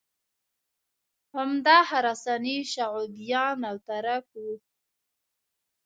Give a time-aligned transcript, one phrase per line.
[1.37, 4.51] عمده خراساني شعوبیان او ترک وو